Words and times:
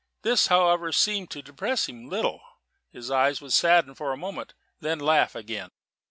This, 0.23 0.47
however, 0.47 0.91
seemed 0.91 1.29
to 1.29 1.43
depress 1.43 1.87
him 1.87 2.09
little. 2.09 2.41
His 2.91 3.11
eyes 3.11 3.39
would 3.39 3.53
sadden 3.53 3.93
for 3.93 4.11
a 4.11 4.17
moment, 4.17 4.55
then 4.79 4.97
laugh 4.97 5.35
again. 5.35 5.69